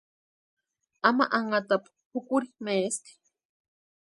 [1.07, 3.11] Ama anhatapu pʼukuri maesti.